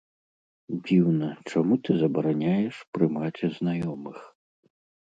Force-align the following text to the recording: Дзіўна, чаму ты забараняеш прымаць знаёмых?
Дзіўна, 0.87 1.29
чаму 1.51 1.73
ты 1.85 1.91
забараняеш 2.01 2.75
прымаць 2.97 3.41
знаёмых? 3.63 4.17